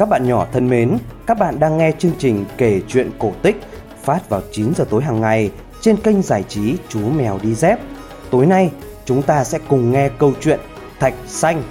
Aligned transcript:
Các 0.00 0.08
bạn 0.08 0.28
nhỏ 0.28 0.46
thân 0.52 0.68
mến, 0.68 0.98
các 1.26 1.38
bạn 1.38 1.60
đang 1.60 1.78
nghe 1.78 1.92
chương 1.98 2.12
trình 2.18 2.44
kể 2.56 2.80
chuyện 2.88 3.10
cổ 3.18 3.32
tích 3.42 3.56
phát 4.02 4.28
vào 4.28 4.40
9 4.52 4.74
giờ 4.74 4.84
tối 4.90 5.02
hàng 5.02 5.20
ngày 5.20 5.50
trên 5.80 5.96
kênh 5.96 6.22
giải 6.22 6.42
trí 6.48 6.76
Chú 6.88 7.00
Mèo 7.16 7.38
Đi 7.42 7.54
Dép. 7.54 7.78
Tối 8.30 8.46
nay, 8.46 8.70
chúng 9.04 9.22
ta 9.22 9.44
sẽ 9.44 9.58
cùng 9.68 9.92
nghe 9.92 10.08
câu 10.18 10.32
chuyện 10.40 10.60
Thạch 11.00 11.14
Xanh. 11.26 11.62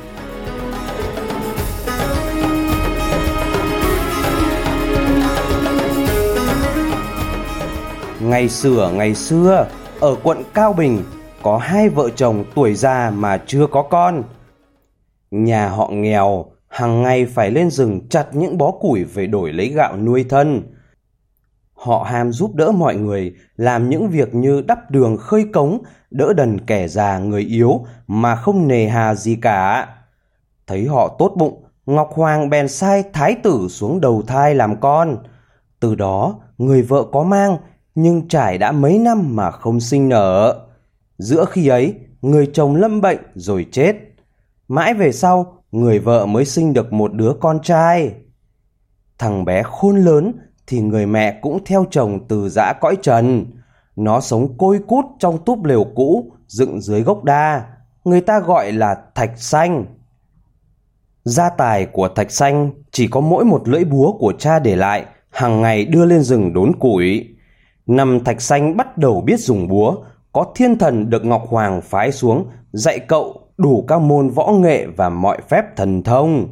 Ngày 8.19 8.49
xưa 8.49 8.91
ngày 8.93 9.15
xưa, 9.15 9.67
ở 9.99 10.15
quận 10.23 10.43
Cao 10.53 10.73
Bình 10.73 11.03
có 11.43 11.57
hai 11.57 11.89
vợ 11.89 12.09
chồng 12.15 12.43
tuổi 12.55 12.73
già 12.73 13.11
mà 13.15 13.41
chưa 13.47 13.67
có 13.67 13.81
con. 13.81 14.23
Nhà 15.31 15.69
họ 15.69 15.89
nghèo, 15.91 16.45
hàng 16.69 17.01
ngày 17.03 17.25
phải 17.25 17.51
lên 17.51 17.69
rừng 17.69 18.07
chặt 18.09 18.25
những 18.33 18.57
bó 18.57 18.71
củi 18.71 19.03
về 19.03 19.27
đổi 19.27 19.53
lấy 19.53 19.67
gạo 19.69 19.97
nuôi 19.97 20.25
thân. 20.29 20.61
Họ 21.73 22.03
ham 22.03 22.31
giúp 22.31 22.55
đỡ 22.55 22.71
mọi 22.71 22.95
người 22.95 23.35
làm 23.55 23.89
những 23.89 24.09
việc 24.09 24.35
như 24.35 24.61
đắp 24.61 24.91
đường 24.91 25.17
khơi 25.17 25.45
cống, 25.53 25.81
đỡ 26.11 26.33
đần 26.33 26.59
kẻ 26.65 26.87
già 26.87 27.19
người 27.19 27.41
yếu 27.41 27.85
mà 28.07 28.35
không 28.35 28.67
nề 28.67 28.87
hà 28.87 29.15
gì 29.15 29.35
cả. 29.35 29.87
Thấy 30.67 30.85
họ 30.85 31.15
tốt 31.19 31.33
bụng, 31.37 31.63
Ngọc 31.85 32.09
Hoàng 32.13 32.49
bèn 32.49 32.67
sai 32.67 33.03
thái 33.13 33.35
tử 33.43 33.67
xuống 33.69 34.01
đầu 34.01 34.21
thai 34.27 34.55
làm 34.55 34.79
con. 34.79 35.17
Từ 35.79 35.95
đó, 35.95 36.39
người 36.57 36.81
vợ 36.81 37.03
có 37.11 37.23
mang, 37.23 37.57
nhưng 37.95 38.27
trải 38.27 38.57
đã 38.57 38.71
mấy 38.71 38.99
năm 38.99 39.35
mà 39.35 39.51
không 39.51 39.79
sinh 39.79 40.09
nở. 40.09 40.65
Giữa 41.17 41.45
khi 41.45 41.67
ấy, 41.67 41.95
người 42.21 42.49
chồng 42.53 42.75
lâm 42.75 43.01
bệnh 43.01 43.19
rồi 43.35 43.65
chết. 43.71 43.95
Mãi 44.67 44.93
về 44.93 45.11
sau, 45.11 45.58
người 45.71 45.99
vợ 45.99 46.25
mới 46.25 46.45
sinh 46.45 46.73
được 46.73 46.93
một 46.93 47.13
đứa 47.13 47.33
con 47.39 47.59
trai. 47.63 48.13
Thằng 49.17 49.45
bé 49.45 49.63
khôn 49.63 49.97
lớn 49.97 50.33
thì 50.67 50.79
người 50.79 51.05
mẹ 51.05 51.39
cũng 51.41 51.65
theo 51.65 51.85
chồng 51.91 52.27
từ 52.27 52.49
dã 52.49 52.73
cõi 52.81 52.97
trần. 53.01 53.45
Nó 53.95 54.21
sống 54.21 54.57
côi 54.57 54.79
cút 54.87 55.05
trong 55.19 55.45
túp 55.45 55.63
lều 55.63 55.85
cũ, 55.95 56.31
dựng 56.47 56.81
dưới 56.81 57.01
gốc 57.01 57.23
đa. 57.23 57.65
Người 58.03 58.21
ta 58.21 58.39
gọi 58.39 58.71
là 58.71 58.95
thạch 59.15 59.39
xanh. 59.39 59.85
Gia 61.23 61.49
tài 61.49 61.85
của 61.85 62.07
thạch 62.07 62.31
xanh 62.31 62.71
chỉ 62.91 63.07
có 63.07 63.19
mỗi 63.19 63.45
một 63.45 63.67
lưỡi 63.69 63.83
búa 63.83 64.17
của 64.17 64.33
cha 64.39 64.59
để 64.59 64.75
lại, 64.75 65.05
hàng 65.29 65.61
ngày 65.61 65.85
đưa 65.85 66.05
lên 66.05 66.21
rừng 66.21 66.53
đốn 66.53 66.79
củi. 66.79 67.35
Năm 67.87 68.23
thạch 68.23 68.41
xanh 68.41 68.77
bắt 68.77 68.97
đầu 68.97 69.21
biết 69.21 69.39
dùng 69.39 69.67
búa, 69.67 69.95
có 70.31 70.45
thiên 70.55 70.77
thần 70.77 71.09
được 71.09 71.25
Ngọc 71.25 71.43
Hoàng 71.47 71.81
phái 71.81 72.11
xuống 72.11 72.47
dạy 72.71 72.99
cậu 72.99 73.48
đủ 73.59 73.85
các 73.87 74.01
môn 74.01 74.29
võ 74.29 74.51
nghệ 74.51 74.87
và 74.97 75.09
mọi 75.09 75.37
phép 75.49 75.75
thần 75.75 76.03
thông. 76.03 76.47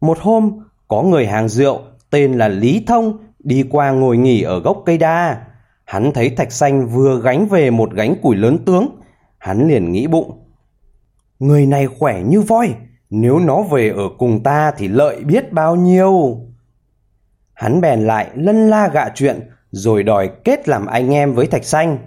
Một 0.00 0.18
hôm, 0.20 0.58
có 0.88 1.02
người 1.02 1.26
hàng 1.26 1.48
rượu 1.48 1.80
tên 2.10 2.32
là 2.32 2.48
Lý 2.48 2.84
Thông 2.86 3.18
đi 3.38 3.64
qua 3.70 3.90
ngồi 3.90 4.16
nghỉ 4.16 4.42
ở 4.42 4.60
gốc 4.60 4.82
cây 4.86 4.98
đa. 4.98 5.46
Hắn 5.84 6.12
thấy 6.12 6.30
Thạch 6.30 6.52
Xanh 6.52 6.86
vừa 6.86 7.20
gánh 7.20 7.46
về 7.46 7.70
một 7.70 7.90
gánh 7.92 8.14
củi 8.22 8.36
lớn 8.36 8.58
tướng. 8.66 8.88
Hắn 9.38 9.68
liền 9.68 9.92
nghĩ 9.92 10.06
bụng. 10.06 10.44
Người 11.38 11.66
này 11.66 11.86
khỏe 11.86 12.22
như 12.22 12.40
voi, 12.40 12.74
nếu 13.10 13.38
nó 13.38 13.62
về 13.62 13.88
ở 13.96 14.08
cùng 14.18 14.42
ta 14.42 14.72
thì 14.76 14.88
lợi 14.88 15.24
biết 15.24 15.52
bao 15.52 15.76
nhiêu. 15.76 16.40
Hắn 17.52 17.80
bèn 17.80 18.06
lại 18.06 18.30
lân 18.34 18.70
la 18.70 18.88
gạ 18.88 19.08
chuyện 19.14 19.40
rồi 19.70 20.02
đòi 20.02 20.30
kết 20.44 20.68
làm 20.68 20.86
anh 20.86 21.10
em 21.14 21.34
với 21.34 21.46
Thạch 21.46 21.64
Xanh. 21.64 21.98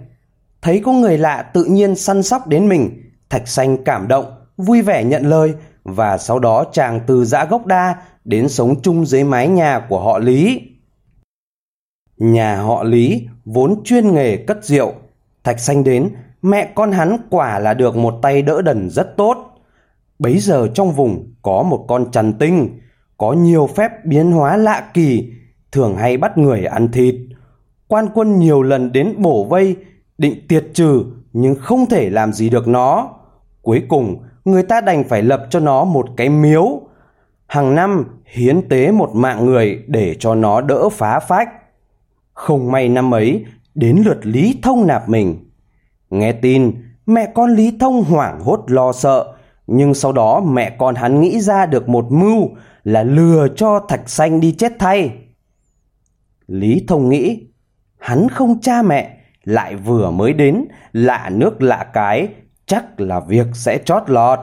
Thấy 0.62 0.80
có 0.84 0.92
người 0.92 1.18
lạ 1.18 1.42
tự 1.42 1.64
nhiên 1.64 1.96
săn 1.96 2.22
sóc 2.22 2.46
đến 2.46 2.68
mình, 2.68 3.03
Thạch 3.30 3.48
Xanh 3.48 3.84
cảm 3.84 4.08
động, 4.08 4.24
vui 4.56 4.82
vẻ 4.82 5.04
nhận 5.04 5.26
lời 5.26 5.54
và 5.84 6.18
sau 6.18 6.38
đó 6.38 6.64
chàng 6.72 7.00
từ 7.06 7.24
dã 7.24 7.44
gốc 7.44 7.66
đa 7.66 7.96
đến 8.24 8.48
sống 8.48 8.82
chung 8.82 9.06
dưới 9.06 9.24
mái 9.24 9.48
nhà 9.48 9.86
của 9.88 10.00
họ 10.00 10.18
Lý. 10.18 10.60
Nhà 12.18 12.56
họ 12.56 12.82
Lý 12.82 13.28
vốn 13.44 13.84
chuyên 13.84 14.14
nghề 14.14 14.36
cất 14.36 14.64
rượu. 14.64 14.92
Thạch 15.44 15.60
Xanh 15.60 15.84
đến, 15.84 16.10
mẹ 16.42 16.72
con 16.74 16.92
hắn 16.92 17.16
quả 17.30 17.58
là 17.58 17.74
được 17.74 17.96
một 17.96 18.14
tay 18.22 18.42
đỡ 18.42 18.62
đần 18.62 18.90
rất 18.90 19.16
tốt. 19.16 19.36
Bấy 20.18 20.38
giờ 20.38 20.68
trong 20.74 20.92
vùng 20.92 21.34
có 21.42 21.62
một 21.62 21.84
con 21.88 22.10
trần 22.10 22.32
tinh, 22.32 22.80
có 23.16 23.32
nhiều 23.32 23.68
phép 23.76 23.90
biến 24.04 24.32
hóa 24.32 24.56
lạ 24.56 24.90
kỳ, 24.94 25.32
thường 25.72 25.96
hay 25.96 26.16
bắt 26.16 26.38
người 26.38 26.64
ăn 26.64 26.92
thịt. 26.92 27.14
Quan 27.88 28.08
quân 28.14 28.38
nhiều 28.38 28.62
lần 28.62 28.92
đến 28.92 29.14
bổ 29.18 29.44
vây, 29.44 29.76
định 30.18 30.48
tiệt 30.48 30.64
trừ 30.74 31.04
nhưng 31.34 31.54
không 31.54 31.86
thể 31.86 32.10
làm 32.10 32.32
gì 32.32 32.50
được 32.50 32.68
nó. 32.68 33.10
Cuối 33.62 33.82
cùng, 33.88 34.22
người 34.44 34.62
ta 34.62 34.80
đành 34.80 35.04
phải 35.04 35.22
lập 35.22 35.46
cho 35.50 35.60
nó 35.60 35.84
một 35.84 36.08
cái 36.16 36.28
miếu. 36.28 36.80
Hàng 37.46 37.74
năm 37.74 38.04
hiến 38.26 38.68
tế 38.68 38.90
một 38.90 39.10
mạng 39.14 39.46
người 39.46 39.84
để 39.86 40.16
cho 40.18 40.34
nó 40.34 40.60
đỡ 40.60 40.88
phá 40.88 41.18
phách. 41.18 41.48
Không 42.32 42.72
may 42.72 42.88
năm 42.88 43.14
ấy, 43.14 43.44
đến 43.74 44.02
lượt 44.04 44.26
Lý 44.26 44.58
Thông 44.62 44.86
nạp 44.86 45.08
mình. 45.08 45.50
Nghe 46.10 46.32
tin, 46.32 46.72
mẹ 47.06 47.26
con 47.34 47.54
Lý 47.54 47.76
Thông 47.80 48.04
hoảng 48.04 48.40
hốt 48.40 48.64
lo 48.66 48.92
sợ, 48.92 49.34
nhưng 49.66 49.94
sau 49.94 50.12
đó 50.12 50.40
mẹ 50.40 50.76
con 50.78 50.94
hắn 50.94 51.20
nghĩ 51.20 51.40
ra 51.40 51.66
được 51.66 51.88
một 51.88 52.12
mưu 52.12 52.48
là 52.84 53.02
lừa 53.02 53.48
cho 53.56 53.80
Thạch 53.88 54.08
Xanh 54.08 54.40
đi 54.40 54.52
chết 54.52 54.72
thay. 54.78 55.12
Lý 56.46 56.84
Thông 56.88 57.08
nghĩ, 57.08 57.46
hắn 57.98 58.28
không 58.28 58.60
cha 58.60 58.82
mẹ, 58.82 59.18
lại 59.44 59.76
vừa 59.76 60.10
mới 60.10 60.32
đến, 60.32 60.64
lạ 60.92 61.30
nước 61.32 61.62
lạ 61.62 61.86
cái, 61.92 62.28
chắc 62.66 63.00
là 63.00 63.20
việc 63.20 63.46
sẽ 63.52 63.78
chót 63.84 64.02
lọt. 64.06 64.38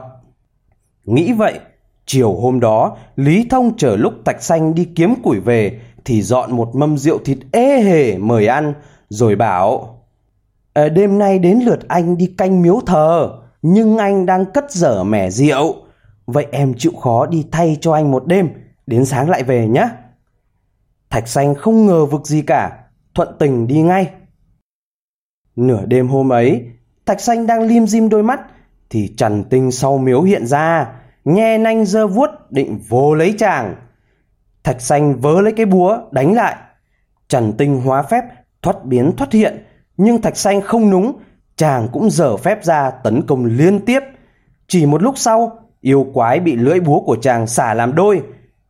Nghĩ 1.04 1.32
vậy, 1.32 1.60
chiều 2.06 2.32
hôm 2.34 2.60
đó, 2.60 2.96
Lý 3.16 3.46
Thông 3.50 3.76
chờ 3.76 3.96
lúc 3.96 4.12
Tạch 4.24 4.42
Xanh 4.42 4.74
đi 4.74 4.88
kiếm 4.96 5.14
củi 5.22 5.40
về 5.40 5.80
thì 6.04 6.22
dọn 6.22 6.56
một 6.56 6.74
mâm 6.74 6.98
rượu 6.98 7.18
thịt 7.18 7.38
ê 7.52 7.82
hề 7.82 8.18
mời 8.18 8.46
ăn, 8.46 8.74
rồi 9.08 9.36
bảo 9.36 9.98
à, 10.72 10.88
Đêm 10.88 11.18
nay 11.18 11.38
đến 11.38 11.60
lượt 11.64 11.88
anh 11.88 12.16
đi 12.16 12.34
canh 12.38 12.62
miếu 12.62 12.80
thờ, 12.86 13.30
nhưng 13.62 13.98
anh 13.98 14.26
đang 14.26 14.44
cất 14.44 14.70
dở 14.70 15.04
mẻ 15.04 15.30
rượu. 15.30 15.74
Vậy 16.26 16.46
em 16.52 16.74
chịu 16.78 16.92
khó 17.00 17.26
đi 17.26 17.46
thay 17.52 17.76
cho 17.80 17.92
anh 17.92 18.10
một 18.10 18.26
đêm, 18.26 18.48
đến 18.86 19.04
sáng 19.04 19.30
lại 19.30 19.42
về 19.42 19.68
nhé. 19.68 19.88
Thạch 21.10 21.28
Xanh 21.28 21.54
không 21.54 21.86
ngờ 21.86 22.06
vực 22.06 22.26
gì 22.26 22.42
cả, 22.42 22.78
thuận 23.14 23.28
tình 23.38 23.66
đi 23.66 23.82
ngay. 23.82 24.10
Nửa 25.56 25.86
đêm 25.86 26.08
hôm 26.08 26.32
ấy, 26.32 26.66
Thạch 27.06 27.20
xanh 27.20 27.46
đang 27.46 27.62
lim 27.62 27.86
dim 27.86 28.08
đôi 28.08 28.22
mắt 28.22 28.40
thì 28.90 29.14
trần 29.16 29.44
tinh 29.44 29.72
sau 29.72 29.98
miếu 29.98 30.22
hiện 30.22 30.46
ra, 30.46 30.92
nhe 31.24 31.58
nanh 31.58 31.84
dơ 31.84 32.06
vuốt 32.06 32.30
định 32.50 32.78
vô 32.88 33.14
lấy 33.14 33.34
chàng. 33.38 33.74
Thạch 34.64 34.80
xanh 34.80 35.20
vớ 35.20 35.40
lấy 35.40 35.52
cái 35.52 35.66
búa 35.66 35.98
đánh 36.10 36.34
lại. 36.34 36.56
Trần 37.28 37.52
tinh 37.58 37.80
hóa 37.80 38.02
phép 38.02 38.24
thoát 38.62 38.84
biến 38.84 39.12
thoát 39.16 39.32
hiện, 39.32 39.64
nhưng 39.96 40.22
thạch 40.22 40.36
xanh 40.36 40.60
không 40.60 40.90
núng, 40.90 41.18
chàng 41.56 41.88
cũng 41.92 42.10
dở 42.10 42.36
phép 42.36 42.64
ra 42.64 42.90
tấn 42.90 43.22
công 43.26 43.44
liên 43.44 43.84
tiếp. 43.84 44.00
Chỉ 44.68 44.86
một 44.86 45.02
lúc 45.02 45.18
sau, 45.18 45.58
yêu 45.80 46.06
quái 46.14 46.40
bị 46.40 46.56
lưỡi 46.56 46.80
búa 46.80 47.00
của 47.00 47.16
chàng 47.16 47.46
xả 47.46 47.74
làm 47.74 47.94
đôi, 47.94 48.22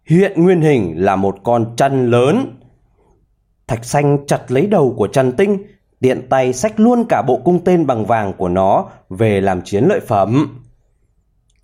hiện 0.06 0.32
nguyên 0.36 0.60
hình 0.60 0.94
là 0.96 1.16
một 1.16 1.36
con 1.42 1.74
chân 1.76 2.10
lớn. 2.10 2.58
Thạch 3.66 3.84
xanh 3.84 4.18
chặt 4.26 4.40
lấy 4.48 4.66
đầu 4.66 4.94
của 4.96 5.06
Trần 5.06 5.32
Tinh, 5.32 5.58
tiện 6.02 6.28
tay 6.28 6.52
xách 6.52 6.80
luôn 6.80 7.04
cả 7.08 7.22
bộ 7.22 7.40
cung 7.44 7.64
tên 7.64 7.86
bằng 7.86 8.04
vàng 8.04 8.32
của 8.32 8.48
nó 8.48 8.84
về 9.08 9.40
làm 9.40 9.62
chiến 9.62 9.84
lợi 9.84 10.00
phẩm. 10.00 10.60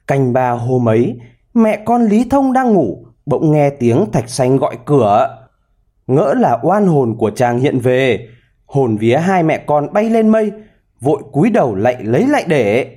Canh 0.07 0.33
ba 0.33 0.51
hôm 0.51 0.89
ấy, 0.89 1.19
mẹ 1.55 1.83
con 1.85 2.03
Lý 2.07 2.25
Thông 2.31 2.53
đang 2.53 2.73
ngủ, 2.73 3.07
bỗng 3.27 3.53
nghe 3.53 3.71
tiếng 3.71 4.11
thạch 4.13 4.29
xanh 4.29 4.57
gọi 4.57 4.79
cửa. 4.85 5.47
Ngỡ 6.07 6.35
là 6.39 6.59
oan 6.63 6.87
hồn 6.87 7.17
của 7.19 7.31
chàng 7.31 7.59
hiện 7.59 7.79
về, 7.79 8.29
hồn 8.67 8.97
vía 8.97 9.17
hai 9.17 9.43
mẹ 9.43 9.59
con 9.67 9.93
bay 9.93 10.11
lên 10.11 10.29
mây, 10.29 10.53
vội 11.01 11.23
cúi 11.33 11.51
đầu 11.51 11.75
lạy 11.75 11.97
lấy 12.05 12.27
lại 12.27 12.45
để. 12.47 12.97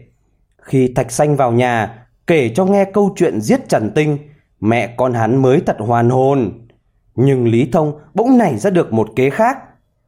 Khi 0.61 0.93
thạch 0.95 1.11
xanh 1.11 1.35
vào 1.35 1.51
nhà, 1.51 2.05
kể 2.27 2.51
cho 2.55 2.65
nghe 2.65 2.85
câu 2.85 3.13
chuyện 3.15 3.41
giết 3.41 3.69
Trần 3.69 3.91
Tinh, 3.95 4.17
mẹ 4.59 4.93
con 4.97 5.13
hắn 5.13 5.41
mới 5.41 5.61
thật 5.65 5.75
hoàn 5.79 6.09
hồn. 6.09 6.51
Nhưng 7.15 7.47
Lý 7.47 7.69
Thông 7.71 7.99
bỗng 8.13 8.37
nảy 8.37 8.57
ra 8.57 8.69
được 8.69 8.93
một 8.93 9.09
kế 9.15 9.29
khác. 9.29 9.57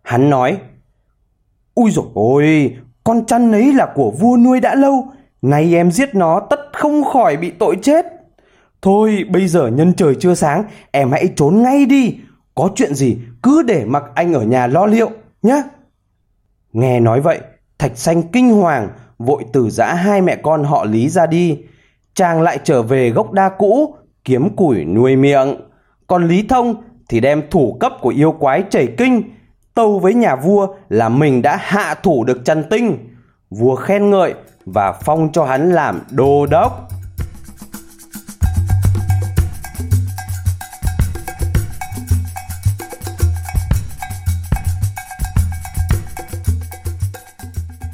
Hắn 0.03 0.29
nói, 0.29 0.57
Ui 1.75 1.91
dồi 1.91 2.05
ôi, 2.13 2.75
con 3.03 3.25
chăn 3.25 3.51
ấy 3.51 3.73
là 3.73 3.91
của 3.95 4.11
vua 4.11 4.37
nuôi 4.37 4.59
đã 4.59 4.75
lâu, 4.75 5.07
nay 5.41 5.75
em 5.75 5.91
giết 5.91 6.15
nó 6.15 6.39
tất 6.49 6.59
không 6.73 7.03
khỏi 7.03 7.37
bị 7.37 7.51
tội 7.51 7.77
chết. 7.81 8.05
Thôi 8.81 9.25
bây 9.29 9.47
giờ 9.47 9.67
nhân 9.67 9.93
trời 9.93 10.15
chưa 10.19 10.35
sáng, 10.35 10.63
em 10.91 11.11
hãy 11.11 11.27
trốn 11.35 11.61
ngay 11.61 11.85
đi, 11.85 12.15
có 12.55 12.69
chuyện 12.75 12.95
gì 12.95 13.17
cứ 13.43 13.61
để 13.61 13.85
mặc 13.85 14.03
anh 14.15 14.33
ở 14.33 14.41
nhà 14.41 14.67
lo 14.67 14.85
liệu 14.85 15.09
nhé. 15.41 15.63
Nghe 16.73 16.99
nói 16.99 17.21
vậy, 17.21 17.39
Thạch 17.79 17.97
Xanh 17.97 18.23
kinh 18.23 18.49
hoàng, 18.49 18.89
vội 19.17 19.43
từ 19.53 19.69
giã 19.69 19.93
hai 19.93 20.21
mẹ 20.21 20.35
con 20.35 20.63
họ 20.63 20.85
Lý 20.85 21.09
ra 21.09 21.25
đi. 21.25 21.57
Chàng 22.15 22.41
lại 22.41 22.59
trở 22.63 22.81
về 22.81 23.09
gốc 23.09 23.31
đa 23.31 23.49
cũ, 23.49 23.95
kiếm 24.25 24.55
củi 24.55 24.85
nuôi 24.85 25.15
miệng. 25.15 25.55
Còn 26.07 26.27
Lý 26.27 26.47
Thông 26.49 26.75
thì 27.09 27.19
đem 27.19 27.41
thủ 27.51 27.77
cấp 27.79 27.93
của 28.01 28.09
yêu 28.09 28.31
quái 28.31 28.63
chảy 28.69 28.87
kinh, 28.97 29.23
tâu 29.73 29.99
với 29.99 30.13
nhà 30.13 30.35
vua 30.35 30.67
là 30.89 31.09
mình 31.09 31.41
đã 31.41 31.57
hạ 31.61 31.95
thủ 32.03 32.23
được 32.23 32.41
Trần 32.45 32.63
Tinh. 32.69 32.97
Vua 33.49 33.75
khen 33.75 34.09
ngợi 34.09 34.33
và 34.65 34.91
phong 34.91 35.31
cho 35.31 35.45
hắn 35.45 35.71
làm 35.71 36.01
đô 36.11 36.45
đốc. 36.45 36.89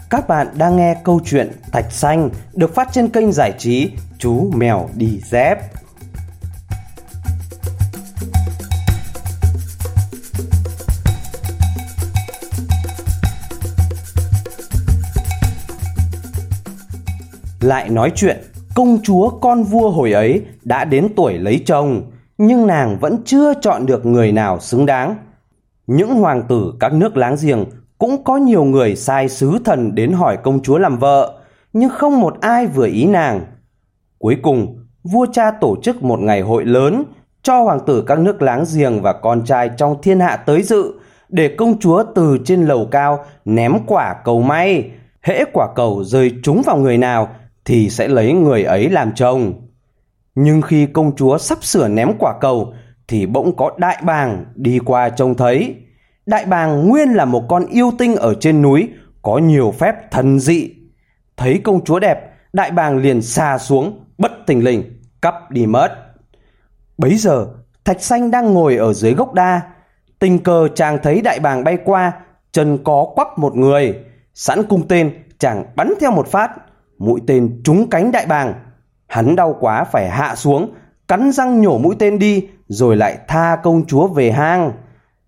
Các 0.10 0.28
bạn 0.28 0.48
đang 0.58 0.76
nghe 0.76 0.96
câu 1.04 1.20
chuyện 1.26 1.52
Thạch 1.72 1.92
Xanh 1.92 2.30
được 2.54 2.76
phát 2.76 2.88
trên 2.92 3.10
kênh 3.10 3.32
giải 3.32 3.54
trí 3.58 3.92
Chú 4.18 4.52
Mèo 4.56 4.90
Đi 4.94 5.22
Dép. 5.26 5.79
Lại 17.70 17.90
nói 17.90 18.12
chuyện, 18.16 18.38
công 18.76 18.98
chúa 19.04 19.30
con 19.30 19.64
vua 19.64 19.90
hồi 19.90 20.12
ấy 20.12 20.42
đã 20.64 20.86
đến 20.86 21.08
tuổi 21.16 21.34
lấy 21.34 21.64
chồng, 21.66 22.02
nhưng 22.38 22.68
nàng 22.68 22.98
vẫn 23.00 23.18
chưa 23.26 23.54
chọn 23.62 23.86
được 23.86 24.06
người 24.06 24.32
nào 24.32 24.60
xứng 24.60 24.86
đáng. 24.86 25.16
Những 25.88 26.16
hoàng 26.16 26.44
tử 26.48 26.74
các 26.80 26.94
nước 26.94 27.18
láng 27.18 27.36
giềng 27.42 27.66
cũng 27.98 28.24
có 28.24 28.38
nhiều 28.38 28.64
người 28.64 28.96
sai 28.96 29.30
sứ 29.30 29.60
thần 29.66 29.96
đến 29.96 30.12
hỏi 30.12 30.38
công 30.44 30.62
chúa 30.62 30.78
làm 30.78 30.98
vợ, 30.98 31.40
nhưng 31.74 31.90
không 31.90 32.20
một 32.20 32.38
ai 32.42 32.68
vừa 32.68 32.88
ý 32.88 33.06
nàng. 33.06 33.42
Cuối 34.20 34.38
cùng, 34.44 34.86
vua 35.04 35.26
cha 35.34 35.52
tổ 35.52 35.76
chức 35.84 36.04
một 36.04 36.20
ngày 36.20 36.42
hội 36.42 36.66
lớn 36.66 37.04
cho 37.44 37.64
hoàng 37.64 37.80
tử 37.88 38.04
các 38.08 38.20
nước 38.20 38.42
láng 38.42 38.64
giềng 38.76 39.02
và 39.02 39.14
con 39.14 39.46
trai 39.46 39.70
trong 39.78 40.02
thiên 40.02 40.20
hạ 40.20 40.38
tới 40.38 40.62
dự 40.62 40.94
để 41.30 41.56
công 41.58 41.80
chúa 41.80 42.04
từ 42.16 42.38
trên 42.46 42.66
lầu 42.66 42.88
cao 42.92 43.26
ném 43.46 43.74
quả 43.86 44.16
cầu 44.26 44.42
may. 44.42 44.92
Hễ 45.22 45.44
quả 45.54 45.68
cầu 45.76 46.04
rơi 46.04 46.34
trúng 46.44 46.62
vào 46.66 46.78
người 46.78 46.98
nào 46.98 47.28
thì 47.70 47.90
sẽ 47.90 48.08
lấy 48.08 48.34
người 48.34 48.64
ấy 48.64 48.90
làm 48.90 49.12
chồng. 49.16 49.54
Nhưng 50.36 50.62
khi 50.62 50.86
công 50.86 51.16
chúa 51.16 51.38
sắp 51.38 51.64
sửa 51.64 51.88
ném 51.88 52.12
quả 52.20 52.34
cầu 52.42 52.74
thì 53.08 53.26
bỗng 53.26 53.56
có 53.56 53.72
đại 53.78 54.02
bàng 54.04 54.46
đi 54.56 54.80
qua 54.86 55.10
trông 55.10 55.36
thấy. 55.36 55.76
Đại 56.26 56.46
bàng 56.46 56.88
nguyên 56.88 57.10
là 57.10 57.26
một 57.26 57.44
con 57.50 57.66
yêu 57.66 57.92
tinh 57.98 58.16
ở 58.16 58.36
trên 58.40 58.62
núi 58.62 58.90
có 59.22 59.38
nhiều 59.38 59.74
phép 59.80 60.12
thần 60.12 60.40
dị. 60.40 60.70
Thấy 61.38 61.62
công 61.64 61.84
chúa 61.84 62.00
đẹp, 62.00 62.34
đại 62.54 62.72
bàng 62.72 62.98
liền 62.98 63.22
xa 63.22 63.58
xuống, 63.58 64.06
bất 64.18 64.32
tình 64.48 64.64
lình, 64.64 64.84
cắp 65.22 65.52
đi 65.52 65.66
mất. 65.66 65.90
Bấy 66.98 67.16
giờ, 67.16 67.48
Thạch 67.86 68.02
Xanh 68.02 68.32
đang 68.32 68.54
ngồi 68.54 68.78
ở 68.78 68.94
dưới 68.94 69.14
gốc 69.14 69.34
đa. 69.34 69.62
Tình 70.20 70.40
cờ 70.40 70.68
chàng 70.76 70.98
thấy 71.04 71.22
đại 71.22 71.40
bàng 71.40 71.64
bay 71.64 71.78
qua, 71.86 72.12
chân 72.52 72.78
có 72.84 73.08
quắp 73.16 73.38
một 73.38 73.56
người. 73.56 73.96
Sẵn 74.34 74.64
cung 74.64 74.88
tên, 74.88 75.12
chàng 75.40 75.66
bắn 75.76 75.94
theo 76.00 76.12
một 76.12 76.28
phát. 76.28 76.52
Mũi 77.00 77.22
tên 77.28 77.62
trúng 77.64 77.90
cánh 77.90 78.12
đại 78.12 78.26
bàng. 78.26 78.54
Hắn 79.08 79.36
đau 79.36 79.56
quá 79.60 79.84
phải 79.84 80.10
hạ 80.10 80.36
xuống, 80.36 80.74
cắn 81.08 81.32
răng 81.32 81.62
nhổ 81.62 81.78
mũi 81.78 81.96
tên 82.00 82.20
đi, 82.20 82.48
rồi 82.68 82.98
lại 82.98 83.18
tha 83.28 83.56
công 83.64 83.86
chúa 83.86 84.08
về 84.08 84.32
hang. 84.32 84.72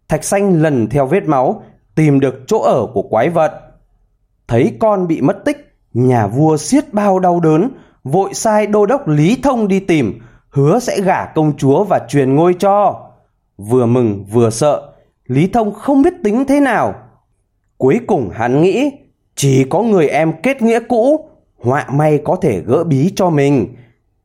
Thạch 0.10 0.24
xanh 0.24 0.62
lần 0.62 0.90
theo 0.90 1.06
vết 1.06 1.24
máu, 1.24 1.64
tìm 1.96 2.20
được 2.20 2.36
chỗ 2.48 2.62
ở 2.62 2.88
của 2.94 3.02
quái 3.02 3.30
vật. 3.30 3.62
Thấy 4.48 4.78
con 4.80 5.08
bị 5.08 5.22
mất 5.22 5.46
tích, 5.46 5.76
nhà 5.94 6.28
vua 6.28 6.58
siết 6.58 6.94
bao 6.94 7.20
đau 7.20 7.40
đớn, 7.40 7.70
vội 8.04 8.34
sai 8.34 8.68
đô 8.68 8.86
đốc 8.86 9.08
Lý 9.08 9.40
Thông 9.44 9.68
đi 9.68 9.80
tìm, 9.80 10.20
hứa 10.50 10.80
sẽ 10.80 11.02
gả 11.02 11.26
công 11.26 11.58
chúa 11.58 11.84
và 11.84 12.00
truyền 12.08 12.36
ngôi 12.36 12.54
cho. 12.54 13.08
Vừa 13.58 13.86
mừng 13.86 14.26
vừa 14.32 14.50
sợ, 14.50 14.94
Lý 15.26 15.48
Thông 15.48 15.74
không 15.74 16.02
biết 16.02 16.14
tính 16.24 16.46
thế 16.48 16.60
nào. 16.60 16.94
Cuối 17.78 18.00
cùng 18.08 18.30
hắn 18.34 18.62
nghĩ, 18.62 18.92
chỉ 19.36 19.64
có 19.64 19.82
người 19.82 20.08
em 20.08 20.34
kết 20.44 20.62
nghĩa 20.62 20.80
cũ, 20.80 21.30
họa 21.64 21.86
may 21.94 22.22
có 22.24 22.36
thể 22.36 22.62
gỡ 22.66 22.84
bí 22.84 23.14
cho 23.16 23.30
mình. 23.30 23.76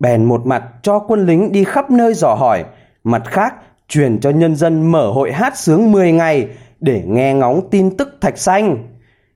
Bèn 0.00 0.24
một 0.24 0.46
mặt 0.46 0.64
cho 0.82 0.98
quân 0.98 1.26
lính 1.26 1.52
đi 1.52 1.64
khắp 1.64 1.90
nơi 1.90 2.14
dò 2.14 2.34
hỏi, 2.34 2.64
mặt 3.04 3.22
khác 3.24 3.54
truyền 3.88 4.20
cho 4.20 4.30
nhân 4.30 4.56
dân 4.56 4.92
mở 4.92 5.10
hội 5.12 5.32
hát 5.32 5.58
sướng 5.58 5.92
10 5.92 6.12
ngày 6.12 6.48
để 6.80 7.02
nghe 7.06 7.34
ngóng 7.34 7.68
tin 7.70 7.96
tức 7.96 8.18
Thạch 8.20 8.38
Xanh. 8.38 8.88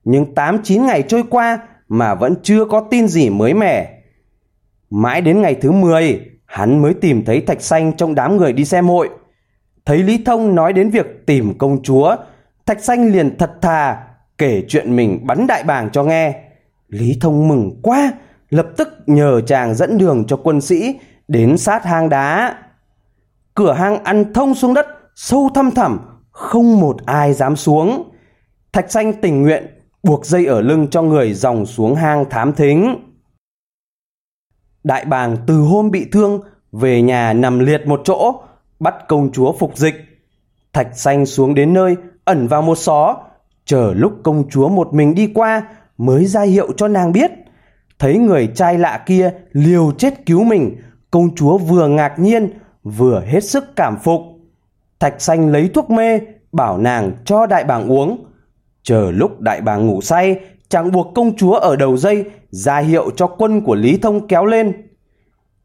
Nhưng 0.05 0.35
8-9 0.35 0.85
ngày 0.85 1.03
trôi 1.03 1.23
qua 1.31 1.59
mà 1.89 2.15
vẫn 2.15 2.35
chưa 2.43 2.65
có 2.65 2.81
tin 2.91 3.09
gì 3.09 3.31
mới 3.31 3.55
mẻ. 3.55 4.03
Mãi 4.91 5.21
đến 5.21 5.43
ngày 5.43 5.55
thứ 5.55 5.71
10, 5.71 6.21
hắn 6.47 6.83
mới 6.83 6.95
tìm 6.95 7.25
thấy 7.25 7.41
Thạch 7.41 7.63
Xanh 7.63 7.93
trong 7.97 8.15
đám 8.15 8.37
người 8.37 8.53
đi 8.53 8.65
xem 8.65 8.89
hội. 8.89 9.09
Thấy 9.85 9.99
Lý 9.99 10.25
Thông 10.25 10.55
nói 10.55 10.73
đến 10.73 10.91
việc 10.91 11.27
tìm 11.27 11.59
công 11.59 11.83
chúa, 11.83 12.17
Thạch 12.67 12.85
Xanh 12.85 13.13
liền 13.13 13.39
thật 13.39 13.53
thà 13.63 13.99
kể 14.39 14.63
chuyện 14.69 14.97
mình 14.97 15.27
bắn 15.27 15.47
đại 15.47 15.65
bàng 15.65 15.91
cho 15.93 16.05
nghe. 16.05 16.50
Lý 16.91 17.19
Thông 17.21 17.49
mừng 17.49 17.81
quá, 17.83 18.13
lập 18.51 18.67
tức 18.77 18.89
nhờ 19.07 19.41
chàng 19.41 19.75
dẫn 19.75 19.99
đường 19.99 20.25
cho 20.27 20.37
quân 20.37 20.61
sĩ 20.61 20.99
đến 21.29 21.59
sát 21.59 21.85
hang 21.85 22.09
đá 22.09 22.57
cửa 23.55 23.73
hang 23.73 24.05
ăn 24.05 24.33
thông 24.33 24.55
xuống 24.55 24.75
đất, 24.75 24.87
sâu 25.15 25.51
thăm 25.55 25.71
thẳm, 25.71 26.01
không 26.31 26.81
một 26.81 26.97
ai 27.07 27.33
dám 27.33 27.57
xuống. 27.57 28.11
Thạch 28.73 28.91
xanh 28.91 29.13
tình 29.23 29.43
nguyện, 29.43 29.67
buộc 30.03 30.27
dây 30.27 30.47
ở 30.47 30.61
lưng 30.61 30.89
cho 30.91 31.03
người 31.03 31.35
dòng 31.35 31.67
xuống 31.67 31.95
hang 31.95 32.25
thám 32.31 32.53
thính. 32.53 32.97
Đại 34.85 35.05
bàng 35.05 35.37
từ 35.47 35.59
hôm 35.59 35.91
bị 35.91 36.07
thương, 36.13 36.41
về 36.73 37.03
nhà 37.03 37.33
nằm 37.33 37.59
liệt 37.59 37.87
một 37.87 38.01
chỗ, 38.05 38.43
bắt 38.81 38.95
công 39.09 39.33
chúa 39.33 39.53
phục 39.53 39.77
dịch. 39.77 39.95
Thạch 40.73 40.99
xanh 40.99 41.27
xuống 41.27 41.55
đến 41.55 41.73
nơi, 41.73 41.97
ẩn 42.25 42.47
vào 42.49 42.63
một 42.63 42.79
xó, 42.79 43.17
chờ 43.65 43.93
lúc 43.97 44.13
công 44.23 44.51
chúa 44.51 44.69
một 44.69 44.95
mình 44.95 45.15
đi 45.15 45.33
qua, 45.35 45.63
mới 46.01 46.27
ra 46.27 46.43
hiệu 46.43 46.73
cho 46.77 46.89
nàng 46.89 47.13
biết. 47.13 47.31
Thấy 47.99 48.19
người 48.19 48.47
trai 48.55 48.79
lạ 48.79 49.03
kia 49.07 49.31
liều 49.53 49.93
chết 49.99 50.27
cứu 50.27 50.45
mình, 50.45 50.77
công 51.11 51.35
chúa 51.35 51.59
vừa 51.59 51.89
ngạc 51.89 52.19
nhiên, 52.19 52.51
vừa 52.83 53.23
hết 53.27 53.45
sức 53.45 53.77
cảm 53.77 53.97
phục. 54.03 54.21
Thạch 55.01 55.21
xanh 55.23 55.53
lấy 55.53 55.71
thuốc 55.75 55.91
mê, 55.91 56.21
bảo 56.53 56.79
nàng 56.79 57.13
cho 57.25 57.47
đại 57.47 57.65
bàng 57.65 57.91
uống. 57.93 58.25
Chờ 58.83 59.11
lúc 59.11 59.41
đại 59.41 59.61
bàng 59.61 59.87
ngủ 59.87 60.01
say, 60.01 60.41
chàng 60.69 60.93
buộc 60.93 61.15
công 61.15 61.37
chúa 61.37 61.53
ở 61.53 61.77
đầu 61.77 61.97
dây, 61.97 62.25
ra 62.51 62.79
hiệu 62.79 63.11
cho 63.17 63.27
quân 63.27 63.61
của 63.61 63.75
Lý 63.75 63.97
Thông 63.97 64.29
kéo 64.29 64.45
lên. 64.45 64.73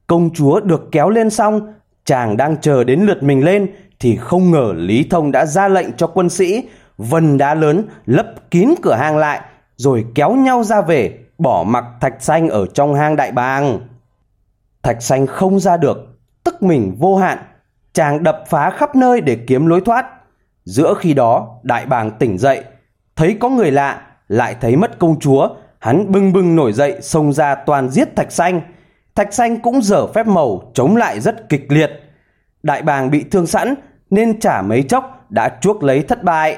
Công 0.08 0.30
chúa 0.34 0.60
được 0.60 0.88
kéo 0.92 1.10
lên 1.10 1.30
xong, 1.30 1.74
chàng 2.06 2.38
đang 2.38 2.58
chờ 2.62 2.84
đến 2.84 3.02
lượt 3.02 3.24
mình 3.24 3.44
lên, 3.44 3.68
thì 4.00 4.16
không 4.16 4.52
ngờ 4.52 4.74
Lý 4.76 5.08
Thông 5.10 5.32
đã 5.32 5.46
ra 5.46 5.68
lệnh 5.68 5.94
cho 5.98 6.08
quân 6.08 6.30
sĩ 6.30 6.64
vần 6.98 7.38
đá 7.38 7.54
lớn 7.54 7.88
lấp 8.06 8.52
kín 8.52 8.70
cửa 8.82 8.94
hang 8.94 9.18
lại, 9.18 9.42
rồi 9.78 10.06
kéo 10.16 10.32
nhau 10.36 10.64
ra 10.64 10.82
về, 10.82 11.20
bỏ 11.38 11.64
mặc 11.68 11.86
thạch 12.02 12.24
xanh 12.24 12.50
ở 12.50 12.66
trong 12.74 12.94
hang 12.94 13.16
đại 13.16 13.32
bàng. 13.32 13.80
Thạch 14.84 15.04
xanh 15.04 15.28
không 15.28 15.60
ra 15.60 15.78
được, 15.78 15.98
tức 16.44 16.64
mình 16.64 16.96
vô 17.00 17.16
hạn, 17.16 17.38
chàng 17.94 18.24
đập 18.24 18.44
phá 18.48 18.70
khắp 18.70 18.96
nơi 18.96 19.22
để 19.22 19.38
kiếm 19.48 19.68
lối 19.68 19.82
thoát. 19.82 20.06
Giữa 20.64 20.94
khi 21.00 21.14
đó, 21.14 21.60
đại 21.64 21.86
bàng 21.86 22.12
tỉnh 22.12 22.38
dậy, 22.38 22.64
thấy 23.16 23.38
có 23.40 23.50
người 23.50 23.72
lạ, 23.72 24.02
lại 24.28 24.56
thấy 24.62 24.76
mất 24.76 25.00
công 25.00 25.20
chúa, 25.20 25.50
hắn 25.80 26.12
bưng 26.12 26.34
bưng 26.34 26.56
nổi 26.56 26.74
dậy 26.74 26.98
xông 27.02 27.34
ra 27.34 27.56
toàn 27.56 27.90
giết 27.90 28.16
Thạch 28.16 28.32
Xanh. 28.32 28.62
Thạch 29.16 29.34
Xanh 29.34 29.60
cũng 29.62 29.82
dở 29.82 30.08
phép 30.08 30.28
màu 30.28 30.72
chống 30.74 30.96
lại 30.96 31.20
rất 31.20 31.50
kịch 31.50 31.66
liệt. 31.70 31.92
Đại 32.64 32.82
bàng 32.82 33.12
bị 33.12 33.24
thương 33.24 33.48
sẵn 33.48 33.74
nên 34.10 34.40
chả 34.40 34.62
mấy 34.62 34.84
chốc 34.84 35.32
đã 35.32 35.58
chuốc 35.62 35.84
lấy 35.84 36.02
thất 36.02 36.24
bại. 36.24 36.58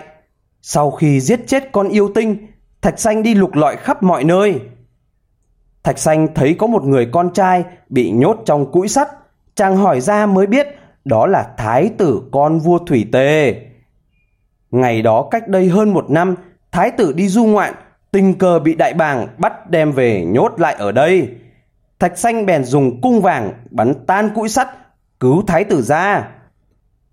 Sau 0.61 0.91
khi 0.91 1.19
giết 1.19 1.47
chết 1.47 1.71
con 1.71 1.89
yêu 1.89 2.11
tinh, 2.15 2.47
Thạch 2.87 2.99
Xanh 2.99 3.23
đi 3.23 3.35
lục 3.35 3.55
lọi 3.55 3.77
khắp 3.77 4.03
mọi 4.03 4.23
nơi. 4.23 4.61
Thạch 5.83 5.99
Xanh 5.99 6.27
thấy 6.35 6.55
có 6.59 6.67
một 6.67 6.83
người 6.83 7.09
con 7.11 7.33
trai 7.33 7.63
bị 7.89 8.11
nhốt 8.11 8.37
trong 8.45 8.71
cũi 8.71 8.87
sắt, 8.87 9.07
chàng 9.55 9.77
hỏi 9.77 10.01
ra 10.01 10.25
mới 10.25 10.47
biết 10.47 10.67
đó 11.05 11.27
là 11.27 11.53
thái 11.57 11.89
tử 11.97 12.21
con 12.31 12.59
vua 12.59 12.77
Thủy 12.77 13.07
Tề. 13.11 13.55
Ngày 14.71 15.01
đó 15.01 15.27
cách 15.31 15.47
đây 15.47 15.69
hơn 15.69 15.93
một 15.93 16.09
năm, 16.09 16.35
thái 16.71 16.91
tử 16.91 17.13
đi 17.13 17.27
du 17.27 17.45
ngoạn, 17.45 17.73
tình 18.11 18.37
cờ 18.37 18.59
bị 18.59 18.75
đại 18.75 18.93
bàng 18.93 19.27
bắt 19.37 19.69
đem 19.69 19.91
về 19.91 20.25
nhốt 20.25 20.53
lại 20.57 20.75
ở 20.79 20.91
đây. 20.91 21.29
Thạch 21.99 22.17
xanh 22.17 22.45
bèn 22.45 22.63
dùng 22.63 23.01
cung 23.01 23.21
vàng 23.21 23.53
bắn 23.69 23.93
tan 24.07 24.29
cũi 24.35 24.49
sắt, 24.49 24.67
cứu 25.19 25.43
thái 25.47 25.63
tử 25.63 25.81
ra. 25.81 26.29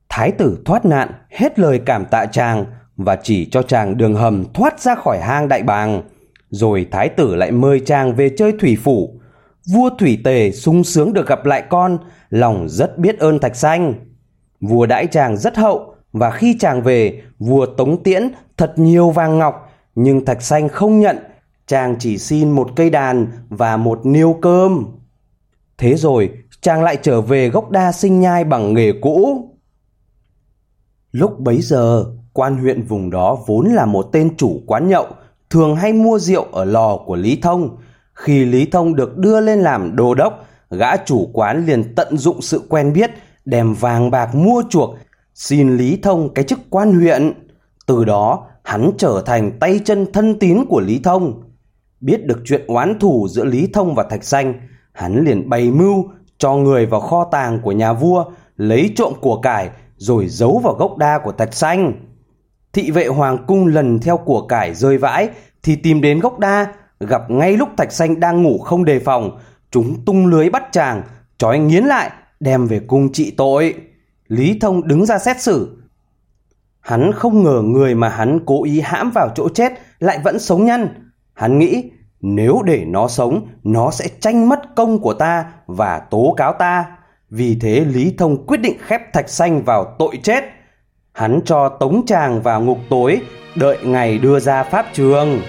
Thái 0.09 0.31
tử 0.31 0.59
thoát 0.65 0.85
nạn, 0.85 1.13
hết 1.31 1.59
lời 1.59 1.81
cảm 1.87 2.05
tạ 2.05 2.27
chàng 2.27 2.65
và 2.97 3.17
chỉ 3.23 3.49
cho 3.51 3.63
chàng 3.63 3.97
đường 3.97 4.15
hầm 4.15 4.45
thoát 4.55 4.81
ra 4.81 4.95
khỏi 4.95 5.19
hang 5.21 5.49
đại 5.49 5.63
bàng. 5.63 6.03
Rồi 6.51 6.87
thái 6.91 7.09
tử 7.09 7.35
lại 7.35 7.53
mời 7.53 7.81
chàng 7.81 8.15
về 8.15 8.31
chơi 8.37 8.53
thủy 8.61 8.77
phủ. 8.83 9.21
Vua 9.73 9.91
Thủy 9.99 10.19
Tề 10.25 10.51
sung 10.51 10.85
sướng 10.85 11.13
được 11.13 11.27
gặp 11.27 11.47
lại 11.47 11.63
con, 11.69 11.99
lòng 12.31 12.69
rất 12.69 12.99
biết 12.99 13.19
ơn 13.19 13.39
Thạch 13.39 13.57
Xanh. 13.57 13.95
Vua 14.61 14.87
đãi 14.87 15.07
chàng 15.07 15.37
rất 15.37 15.57
hậu, 15.57 15.95
và 16.13 16.31
khi 16.31 16.57
chàng 16.61 16.83
về, 16.83 17.23
vua 17.39 17.67
tống 17.67 18.03
tiễn 18.03 18.31
thật 18.57 18.73
nhiều 18.77 19.11
vàng 19.11 19.39
ngọc, 19.39 19.73
nhưng 19.95 20.25
Thạch 20.25 20.43
Xanh 20.43 20.69
không 20.69 21.01
nhận, 21.01 21.19
chàng 21.67 21.97
chỉ 21.99 22.19
xin 22.19 22.51
một 22.51 22.71
cây 22.77 22.91
đàn 22.91 23.27
và 23.49 23.77
một 23.77 24.01
niêu 24.07 24.39
cơm. 24.43 24.87
Thế 25.79 25.95
rồi, 25.95 26.31
chàng 26.61 26.83
lại 26.83 26.97
trở 27.03 27.21
về 27.21 27.49
gốc 27.49 27.71
đa 27.71 27.93
sinh 27.93 28.21
nhai 28.21 28.45
bằng 28.45 28.75
nghề 28.75 28.93
cũ. 29.01 29.49
Lúc 31.13 31.41
bấy 31.41 31.63
giờ, 31.63 32.05
quan 32.35 32.57
huyện 32.57 32.83
vùng 32.83 33.11
đó 33.11 33.39
vốn 33.47 33.67
là 33.67 33.87
một 33.87 34.09
tên 34.13 34.37
chủ 34.37 34.61
quán 34.67 34.89
nhậu, 34.89 35.07
thường 35.51 35.77
hay 35.77 35.93
mua 35.93 36.19
rượu 36.19 36.47
ở 36.53 36.65
lò 36.65 36.97
của 37.07 37.17
Lý 37.17 37.39
Thông. 37.43 37.77
Khi 38.15 38.45
Lý 38.45 38.67
Thông 38.67 38.97
được 38.97 39.19
đưa 39.19 39.41
lên 39.41 39.59
làm 39.59 39.97
đô 39.97 40.15
đốc, 40.15 40.47
gã 40.71 40.97
chủ 40.97 41.31
quán 41.33 41.67
liền 41.67 41.95
tận 41.95 42.17
dụng 42.17 42.43
sự 42.43 42.63
quen 42.69 42.93
biết, 42.93 43.11
đem 43.45 43.75
vàng 43.75 44.11
bạc 44.11 44.35
mua 44.35 44.63
chuộc, 44.71 44.95
xin 45.35 45.77
Lý 45.77 45.99
Thông 46.03 46.35
cái 46.35 46.45
chức 46.45 46.59
quan 46.71 46.95
huyện. 46.95 47.33
Từ 47.87 48.05
đó, 48.05 48.47
hắn 48.65 48.91
trở 48.99 49.23
thành 49.27 49.59
tay 49.59 49.81
chân 49.85 50.13
thân 50.13 50.39
tín 50.39 50.65
của 50.69 50.81
Lý 50.81 51.01
Thông. 51.05 51.43
biết 52.01 52.27
được 52.27 52.43
chuyện 52.45 52.65
oán 52.67 52.99
thù 52.99 53.29
giữa 53.31 53.45
Lý 53.45 53.69
Thông 53.73 53.95
và 53.95 54.03
Thạch 54.11 54.25
Xanh, 54.25 54.55
hắn 54.93 55.25
liền 55.25 55.49
bày 55.49 55.71
mưu 55.71 56.05
cho 56.39 56.55
người 56.55 56.87
vào 56.87 57.01
kho 57.01 57.25
tàng 57.25 57.61
của 57.63 57.73
nhà 57.73 57.93
vua, 57.93 58.25
lấy 58.57 58.93
trộm 58.97 59.13
của 59.21 59.41
cải 59.41 59.71
rồi 59.97 60.29
giấu 60.29 60.61
vào 60.65 60.75
gốc 60.75 60.97
đa 60.97 61.19
của 61.25 61.33
Thạch 61.33 61.55
Xanh. 61.55 61.93
Thị 62.75 62.91
vệ 62.91 63.07
hoàng 63.07 63.45
cung 63.47 63.67
lần 63.67 63.99
theo 64.01 64.17
của 64.17 64.47
cải 64.47 64.75
rơi 64.75 64.99
vãi 64.99 65.29
thì 65.63 65.77
tìm 65.77 66.01
đến 66.01 66.21
gốc 66.21 66.39
đa, 66.39 66.67
gặp 67.01 67.23
ngay 67.31 67.57
lúc 67.57 67.69
Thạch 67.77 67.93
Xanh 67.93 68.21
đang 68.21 68.43
ngủ 68.43 68.59
không 68.59 68.85
đề 68.85 68.99
phòng, 68.99 69.39
chúng 69.71 70.05
tung 70.05 70.27
lưới 70.27 70.51
bắt 70.51 70.65
chàng, 70.73 71.03
trói 71.39 71.59
nghiến 71.59 71.85
lại, 71.85 72.11
đem 72.41 72.67
về 72.67 72.81
cung 72.87 73.13
trị 73.13 73.35
tội. 73.37 73.75
Lý 74.29 74.59
Thông 74.61 74.89
đứng 74.89 75.07
ra 75.07 75.19
xét 75.19 75.43
xử. 75.43 75.83
Hắn 76.81 77.13
không 77.13 77.43
ngờ 77.43 77.63
người 77.65 77.95
mà 77.95 78.09
hắn 78.09 78.41
cố 78.47 78.65
ý 78.65 78.81
hãm 78.81 79.11
vào 79.11 79.29
chỗ 79.35 79.49
chết 79.49 79.73
lại 79.99 80.19
vẫn 80.25 80.39
sống 80.39 80.65
nhăn, 80.65 80.89
Hắn 81.35 81.59
nghĩ 81.59 81.91
nếu 82.21 82.63
để 82.65 82.85
nó 82.87 83.09
sống, 83.09 83.47
nó 83.63 83.91
sẽ 83.91 84.09
tranh 84.21 84.49
mất 84.49 84.75
công 84.77 85.01
của 85.01 85.15
ta 85.15 85.53
và 85.67 85.99
tố 85.99 86.35
cáo 86.37 86.53
ta. 86.53 86.85
Vì 87.31 87.59
thế 87.61 87.85
Lý 87.85 88.15
Thông 88.19 88.47
quyết 88.47 88.61
định 88.61 88.77
khép 88.81 89.13
Thạch 89.13 89.29
Xanh 89.29 89.63
vào 89.63 89.97
tội 89.99 90.19
chết. 90.23 90.45
Hắn 91.15 91.41
cho 91.45 91.69
tống 91.69 92.07
chàng 92.07 92.43
vào 92.43 92.61
ngục 92.61 92.79
tối, 92.91 93.21
đợi 93.55 93.79
ngày 93.83 94.19
đưa 94.19 94.41
ra 94.41 94.63
pháp 94.63 94.87
trường. 94.93 95.41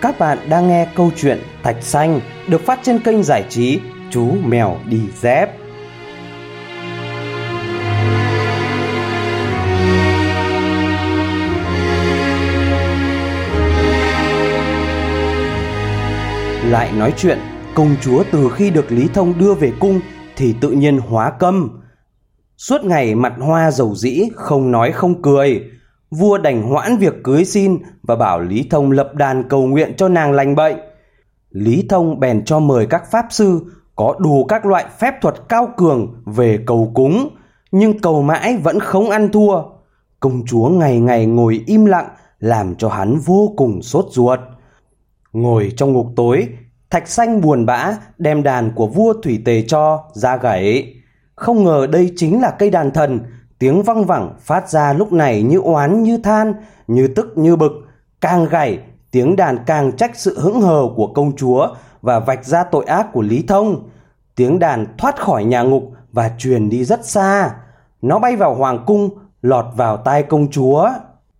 Các 0.00 0.18
bạn 0.18 0.38
đang 0.48 0.68
nghe 0.68 0.86
câu 0.96 1.10
chuyện 1.16 1.38
Thạch 1.62 1.82
Xanh 1.82 2.20
được 2.46 2.60
phát 2.66 2.80
trên 2.82 2.98
kênh 2.98 3.22
giải 3.22 3.44
trí 3.48 3.80
Chú 4.10 4.34
Mèo 4.44 4.76
Đi 4.86 5.00
Dép. 5.20 5.50
Lại 16.72 16.92
nói 16.92 17.14
chuyện, 17.16 17.38
công 17.74 17.96
chúa 18.00 18.24
từ 18.32 18.50
khi 18.50 18.70
được 18.70 18.92
Lý 18.92 19.08
Thông 19.14 19.38
đưa 19.38 19.54
về 19.54 19.72
cung 19.80 20.00
thì 20.36 20.54
tự 20.60 20.70
nhiên 20.70 20.98
hóa 20.98 21.30
câm. 21.30 21.80
Suốt 22.56 22.84
ngày 22.84 23.14
mặt 23.14 23.32
hoa 23.40 23.70
dầu 23.70 23.94
dĩ, 23.94 24.22
không 24.34 24.70
nói 24.70 24.92
không 24.92 25.22
cười, 25.22 25.64
vua 26.10 26.38
đành 26.38 26.62
hoãn 26.62 26.96
việc 26.96 27.14
cưới 27.24 27.44
xin 27.44 27.78
và 28.02 28.16
bảo 28.16 28.40
Lý 28.40 28.66
Thông 28.70 28.90
lập 28.90 29.14
đàn 29.14 29.48
cầu 29.48 29.66
nguyện 29.66 29.94
cho 29.96 30.08
nàng 30.08 30.32
lành 30.32 30.54
bệnh. 30.54 30.76
Lý 31.50 31.86
Thông 31.88 32.20
bèn 32.20 32.44
cho 32.44 32.58
mời 32.58 32.86
các 32.86 33.10
pháp 33.10 33.26
sư 33.30 33.60
có 33.96 34.14
đủ 34.18 34.44
các 34.44 34.66
loại 34.66 34.84
phép 34.98 35.14
thuật 35.22 35.34
cao 35.48 35.68
cường 35.76 36.22
về 36.26 36.58
cầu 36.66 36.92
cúng, 36.94 37.28
nhưng 37.72 37.98
cầu 37.98 38.22
mãi 38.22 38.56
vẫn 38.56 38.80
không 38.80 39.10
ăn 39.10 39.28
thua. 39.32 39.62
Công 40.20 40.42
chúa 40.46 40.68
ngày 40.68 41.00
ngày 41.00 41.26
ngồi 41.26 41.62
im 41.66 41.84
lặng 41.84 42.08
làm 42.38 42.74
cho 42.74 42.88
hắn 42.88 43.18
vô 43.18 43.54
cùng 43.56 43.82
sốt 43.82 44.06
ruột. 44.10 44.40
Ngồi 45.32 45.72
trong 45.76 45.92
ngục 45.92 46.06
tối, 46.16 46.48
Thạch 46.92 47.08
Xanh 47.08 47.40
buồn 47.40 47.66
bã 47.66 47.96
đem 48.18 48.42
đàn 48.42 48.72
của 48.74 48.86
vua 48.86 49.12
Thủy 49.22 49.42
Tề 49.44 49.62
cho 49.62 50.04
ra 50.12 50.36
gãy. 50.36 50.94
Không 51.34 51.64
ngờ 51.64 51.86
đây 51.92 52.12
chính 52.16 52.40
là 52.40 52.50
cây 52.50 52.70
đàn 52.70 52.90
thần 52.90 53.20
Tiếng 53.58 53.82
văng 53.82 54.04
vẳng 54.04 54.34
phát 54.40 54.70
ra 54.70 54.92
lúc 54.92 55.12
này 55.12 55.42
như 55.42 55.58
oán 55.58 56.02
như 56.02 56.18
than, 56.18 56.54
như 56.86 57.08
tức 57.08 57.32
như 57.36 57.56
bực. 57.56 57.72
Càng 58.20 58.44
gảy, 58.44 58.78
tiếng 59.10 59.36
đàn 59.36 59.58
càng 59.66 59.92
trách 59.96 60.10
sự 60.14 60.40
hững 60.40 60.60
hờ 60.60 60.82
của 60.96 61.06
công 61.06 61.36
chúa 61.36 61.68
và 62.02 62.20
vạch 62.20 62.44
ra 62.44 62.64
tội 62.64 62.84
ác 62.84 63.12
của 63.12 63.22
Lý 63.22 63.44
Thông. 63.48 63.88
Tiếng 64.34 64.58
đàn 64.58 64.86
thoát 64.98 65.20
khỏi 65.20 65.44
nhà 65.44 65.62
ngục 65.62 65.92
và 66.12 66.30
truyền 66.38 66.68
đi 66.68 66.84
rất 66.84 67.06
xa. 67.06 67.50
Nó 68.02 68.18
bay 68.18 68.36
vào 68.36 68.54
hoàng 68.54 68.84
cung, 68.86 69.10
lọt 69.42 69.64
vào 69.76 69.96
tai 69.96 70.22
công 70.22 70.50
chúa. 70.50 70.90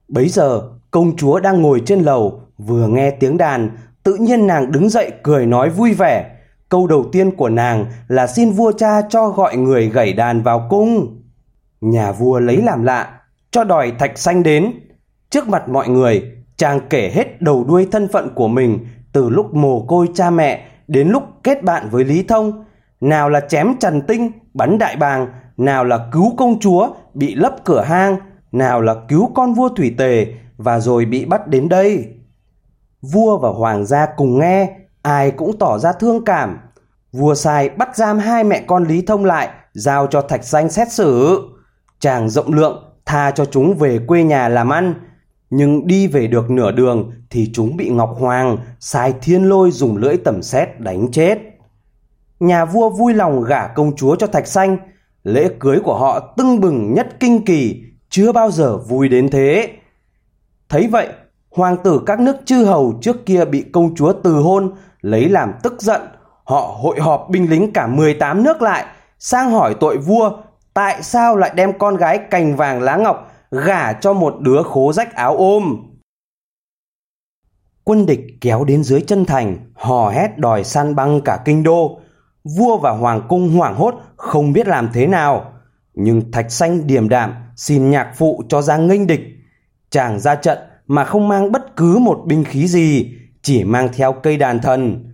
Bấy 0.08 0.28
giờ, 0.28 0.62
công 0.90 1.16
chúa 1.16 1.40
đang 1.40 1.62
ngồi 1.62 1.82
trên 1.86 2.00
lầu, 2.00 2.40
vừa 2.58 2.88
nghe 2.88 3.10
tiếng 3.10 3.36
đàn, 3.36 3.70
tự 4.02 4.14
nhiên 4.14 4.46
nàng 4.46 4.72
đứng 4.72 4.88
dậy 4.88 5.10
cười 5.22 5.46
nói 5.46 5.70
vui 5.70 5.94
vẻ. 5.94 6.30
Câu 6.68 6.86
đầu 6.86 7.04
tiên 7.12 7.36
của 7.36 7.48
nàng 7.48 7.86
là 8.08 8.26
xin 8.26 8.50
vua 8.50 8.72
cha 8.72 9.02
cho 9.02 9.28
gọi 9.28 9.56
người 9.56 9.88
gảy 9.88 10.12
đàn 10.12 10.42
vào 10.42 10.66
cung. 10.70 11.22
Nhà 11.80 12.12
vua 12.12 12.38
lấy 12.38 12.56
làm 12.56 12.82
lạ, 12.82 13.20
cho 13.50 13.64
đòi 13.64 13.92
thạch 13.98 14.18
xanh 14.18 14.42
đến. 14.42 14.72
Trước 15.30 15.48
mặt 15.48 15.68
mọi 15.68 15.88
người, 15.88 16.22
chàng 16.56 16.80
kể 16.90 17.10
hết 17.14 17.42
đầu 17.42 17.64
đuôi 17.64 17.88
thân 17.92 18.08
phận 18.08 18.34
của 18.34 18.48
mình 18.48 18.86
từ 19.12 19.28
lúc 19.28 19.54
mồ 19.54 19.80
côi 19.80 20.08
cha 20.14 20.30
mẹ 20.30 20.68
đến 20.88 21.08
lúc 21.08 21.22
kết 21.42 21.62
bạn 21.62 21.88
với 21.90 22.04
Lý 22.04 22.22
Thông. 22.22 22.64
Nào 23.00 23.30
là 23.30 23.40
chém 23.40 23.74
Trần 23.80 24.02
Tinh, 24.02 24.32
bắn 24.54 24.78
đại 24.78 24.96
bàng, 24.96 25.26
nào 25.56 25.84
là 25.84 25.98
cứu 26.12 26.34
công 26.36 26.60
chúa, 26.60 26.88
bị 27.14 27.34
lấp 27.34 27.56
cửa 27.64 27.82
hang, 27.82 28.16
nào 28.52 28.80
là 28.80 28.94
cứu 29.08 29.30
con 29.34 29.54
vua 29.54 29.68
Thủy 29.68 29.94
Tề 29.98 30.26
và 30.56 30.80
rồi 30.80 31.04
bị 31.04 31.24
bắt 31.24 31.48
đến 31.48 31.68
đây. 31.68 32.06
Vua 33.02 33.38
và 33.38 33.48
hoàng 33.48 33.86
gia 33.86 34.06
cùng 34.06 34.38
nghe, 34.38 34.76
ai 35.02 35.30
cũng 35.30 35.58
tỏ 35.58 35.78
ra 35.78 35.92
thương 35.92 36.24
cảm. 36.24 36.58
Vua 37.12 37.34
sai 37.34 37.70
bắt 37.70 37.96
giam 37.96 38.18
hai 38.18 38.44
mẹ 38.44 38.64
con 38.66 38.84
Lý 38.84 39.02
Thông 39.02 39.24
lại, 39.24 39.48
giao 39.72 40.06
cho 40.06 40.22
Thạch 40.22 40.44
Danh 40.44 40.68
xét 40.68 40.92
xử. 40.92 41.40
Chàng 42.00 42.28
rộng 42.28 42.54
lượng 42.54 42.84
tha 43.06 43.30
cho 43.30 43.44
chúng 43.44 43.74
về 43.74 43.98
quê 44.06 44.22
nhà 44.22 44.48
làm 44.48 44.68
ăn, 44.72 44.94
nhưng 45.50 45.86
đi 45.86 46.06
về 46.06 46.26
được 46.26 46.50
nửa 46.50 46.72
đường 46.72 47.12
thì 47.30 47.50
chúng 47.54 47.76
bị 47.76 47.90
Ngọc 47.90 48.16
Hoàng 48.18 48.56
sai 48.80 49.14
thiên 49.22 49.42
lôi 49.42 49.70
dùng 49.70 49.96
lưỡi 49.96 50.16
tẩm 50.16 50.42
xét 50.42 50.80
đánh 50.80 51.12
chết. 51.12 51.38
Nhà 52.40 52.64
vua 52.64 52.90
vui 52.90 53.14
lòng 53.14 53.42
gả 53.42 53.66
công 53.66 53.96
chúa 53.96 54.16
cho 54.16 54.26
Thạch 54.26 54.46
Xanh, 54.46 54.76
lễ 55.24 55.48
cưới 55.60 55.80
của 55.84 55.98
họ 55.98 56.34
tưng 56.36 56.60
bừng 56.60 56.94
nhất 56.94 57.08
kinh 57.20 57.44
kỳ, 57.44 57.82
chưa 58.10 58.32
bao 58.32 58.50
giờ 58.50 58.76
vui 58.76 59.08
đến 59.08 59.28
thế. 59.30 59.68
Thấy 60.68 60.86
vậy, 60.86 61.08
hoàng 61.54 61.76
tử 61.84 62.00
các 62.06 62.20
nước 62.20 62.36
chư 62.44 62.64
hầu 62.64 62.94
trước 63.00 63.26
kia 63.26 63.44
bị 63.44 63.64
công 63.72 63.94
chúa 63.94 64.12
từ 64.12 64.34
hôn 64.34 64.72
lấy 65.00 65.28
làm 65.28 65.52
tức 65.62 65.82
giận, 65.82 66.00
họ 66.44 66.76
hội 66.80 67.00
họp 67.00 67.26
binh 67.30 67.50
lính 67.50 67.72
cả 67.72 67.86
18 67.86 68.42
nước 68.42 68.62
lại, 68.62 68.84
sang 69.18 69.50
hỏi 69.50 69.76
tội 69.80 69.98
vua 69.98 70.30
tại 70.74 71.02
sao 71.02 71.36
lại 71.36 71.52
đem 71.54 71.78
con 71.78 71.96
gái 71.96 72.18
cành 72.30 72.56
vàng 72.56 72.82
lá 72.82 72.96
ngọc 72.96 73.32
gả 73.50 73.92
cho 73.92 74.12
một 74.12 74.36
đứa 74.40 74.62
khố 74.62 74.92
rách 74.92 75.14
áo 75.14 75.36
ôm. 75.36 75.76
Quân 77.84 78.06
địch 78.06 78.20
kéo 78.40 78.64
đến 78.64 78.84
dưới 78.84 79.00
chân 79.00 79.24
thành, 79.24 79.72
hò 79.74 80.10
hét 80.10 80.38
đòi 80.38 80.64
săn 80.64 80.94
băng 80.94 81.20
cả 81.20 81.42
kinh 81.44 81.62
đô. 81.62 82.00
Vua 82.44 82.78
và 82.78 82.90
hoàng 82.90 83.22
cung 83.28 83.50
hoảng 83.50 83.74
hốt 83.74 83.94
không 84.16 84.52
biết 84.52 84.68
làm 84.68 84.88
thế 84.92 85.06
nào. 85.06 85.52
Nhưng 85.94 86.32
Thạch 86.32 86.52
Xanh 86.52 86.86
điềm 86.86 87.08
đạm 87.08 87.34
xin 87.56 87.90
nhạc 87.90 88.12
phụ 88.16 88.42
cho 88.48 88.62
ra 88.62 88.76
nghênh 88.76 89.06
địch. 89.06 89.20
Chàng 89.90 90.20
ra 90.20 90.34
trận 90.34 90.58
mà 90.86 91.04
không 91.04 91.28
mang 91.28 91.52
bất 91.52 91.76
cứ 91.76 91.98
một 91.98 92.22
binh 92.26 92.44
khí 92.44 92.66
gì, 92.66 93.14
chỉ 93.42 93.64
mang 93.64 93.88
theo 93.92 94.12
cây 94.12 94.36
đàn 94.36 94.60
thần. 94.60 95.12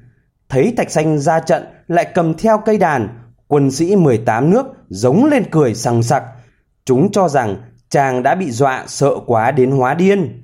Thấy 0.48 0.74
Thạch 0.76 0.90
Xanh 0.90 1.18
ra 1.18 1.40
trận 1.40 1.64
lại 1.88 2.06
cầm 2.14 2.34
theo 2.34 2.58
cây 2.58 2.78
đàn, 2.78 3.08
quân 3.48 3.70
sĩ 3.70 3.96
18 3.96 4.50
nước 4.50 4.66
giống 4.88 5.24
lên 5.24 5.44
cười 5.50 5.74
sằng 5.74 6.02
sặc. 6.02 6.22
Chúng 6.84 7.12
cho 7.12 7.28
rằng 7.28 7.56
chàng 7.88 8.22
đã 8.22 8.34
bị 8.34 8.50
dọa 8.50 8.84
sợ 8.86 9.10
quá 9.26 9.50
đến 9.50 9.70
hóa 9.70 9.94
điên. 9.94 10.42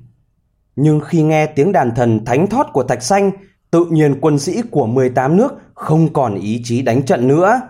Nhưng 0.76 1.00
khi 1.00 1.22
nghe 1.22 1.46
tiếng 1.46 1.72
đàn 1.72 1.94
thần 1.94 2.24
thánh 2.24 2.46
thót 2.46 2.66
của 2.72 2.82
Thạch 2.82 3.02
Xanh, 3.02 3.30
tự 3.70 3.84
nhiên 3.90 4.20
quân 4.20 4.38
sĩ 4.38 4.62
của 4.70 4.86
18 4.86 5.36
nước 5.36 5.54
không 5.74 6.12
còn 6.12 6.34
ý 6.34 6.60
chí 6.64 6.82
đánh 6.82 7.02
trận 7.02 7.28
nữa. 7.28 7.60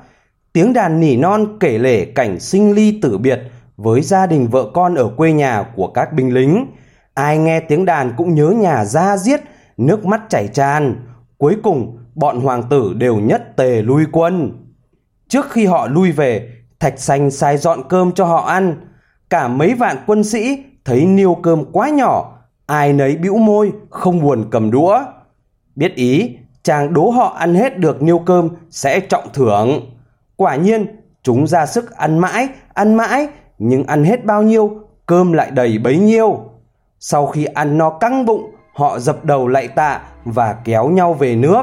Tiếng 0.52 0.72
đàn 0.72 1.00
nỉ 1.00 1.16
non 1.16 1.56
kể 1.60 1.78
lể 1.78 2.04
cảnh 2.04 2.40
sinh 2.40 2.72
ly 2.74 2.98
tử 3.02 3.18
biệt 3.18 3.40
với 3.76 4.02
gia 4.02 4.26
đình 4.26 4.48
vợ 4.48 4.70
con 4.74 4.94
ở 4.94 5.08
quê 5.16 5.32
nhà 5.32 5.64
của 5.76 5.86
các 5.86 6.12
binh 6.12 6.34
lính. 6.34 6.66
Ai 7.14 7.38
nghe 7.38 7.60
tiếng 7.60 7.84
đàn 7.84 8.12
cũng 8.16 8.34
nhớ 8.34 8.50
nhà 8.50 8.84
ra 8.84 9.16
giết, 9.16 9.40
nước 9.76 10.06
mắt 10.06 10.20
chảy 10.28 10.48
tràn. 10.48 11.06
Cuối 11.38 11.56
cùng, 11.62 11.98
bọn 12.14 12.40
hoàng 12.40 12.62
tử 12.70 12.94
đều 12.96 13.16
nhất 13.16 13.56
tề 13.56 13.82
lui 13.82 14.04
quân. 14.12 14.52
Trước 15.28 15.50
khi 15.50 15.66
họ 15.66 15.86
lui 15.86 16.12
về, 16.12 16.50
Thạch 16.80 16.98
Xanh 16.98 17.30
sai 17.30 17.56
dọn 17.56 17.82
cơm 17.88 18.12
cho 18.12 18.24
họ 18.24 18.44
ăn. 18.46 18.76
Cả 19.30 19.48
mấy 19.48 19.74
vạn 19.74 19.96
quân 20.06 20.24
sĩ 20.24 20.64
thấy 20.84 21.06
niêu 21.06 21.34
cơm 21.34 21.64
quá 21.72 21.88
nhỏ, 21.88 22.38
ai 22.66 22.92
nấy 22.92 23.16
bĩu 23.16 23.36
môi, 23.36 23.72
không 23.90 24.20
buồn 24.22 24.44
cầm 24.50 24.70
đũa. 24.70 25.00
Biết 25.76 25.94
ý, 25.94 26.36
chàng 26.62 26.92
đố 26.92 27.10
họ 27.10 27.36
ăn 27.38 27.54
hết 27.54 27.78
được 27.78 28.02
niêu 28.02 28.18
cơm 28.18 28.48
sẽ 28.70 29.00
trọng 29.00 29.24
thưởng. 29.32 29.80
Quả 30.36 30.56
nhiên, 30.56 30.86
chúng 31.22 31.46
ra 31.46 31.66
sức 31.66 31.96
ăn 31.96 32.18
mãi, 32.18 32.48
ăn 32.74 32.94
mãi, 32.94 33.28
nhưng 33.58 33.84
ăn 33.84 34.04
hết 34.04 34.24
bao 34.24 34.42
nhiêu, 34.42 34.70
cơm 35.06 35.32
lại 35.32 35.50
đầy 35.50 35.78
bấy 35.78 35.98
nhiêu. 35.98 36.40
Sau 37.06 37.26
khi 37.26 37.44
ăn 37.44 37.78
no 37.78 37.90
căng 37.90 38.26
bụng, 38.26 38.50
họ 38.72 38.98
dập 38.98 39.24
đầu 39.24 39.48
lạy 39.48 39.68
tạ 39.68 40.00
và 40.24 40.56
kéo 40.64 40.88
nhau 40.88 41.14
về 41.14 41.36
nước. 41.36 41.62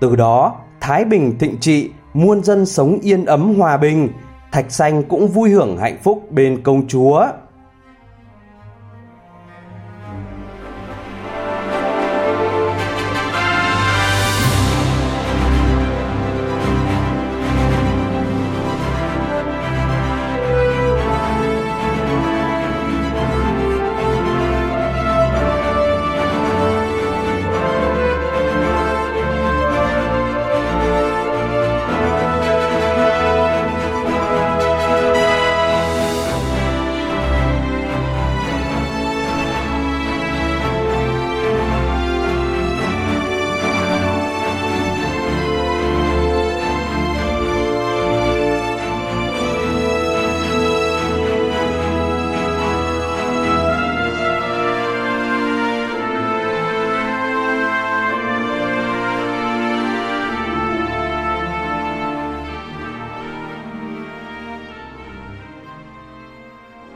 Từ 0.00 0.16
đó, 0.16 0.54
Thái 0.80 1.04
Bình 1.04 1.38
thịnh 1.38 1.56
trị, 1.60 1.90
muôn 2.14 2.44
dân 2.44 2.66
sống 2.66 2.98
yên 3.02 3.24
ấm 3.24 3.54
hòa 3.54 3.76
bình, 3.76 4.08
Thạch 4.52 4.72
Xanh 4.72 5.02
cũng 5.02 5.28
vui 5.28 5.50
hưởng 5.50 5.78
hạnh 5.78 5.98
phúc 6.02 6.30
bên 6.30 6.62
công 6.62 6.88
chúa. 6.88 7.26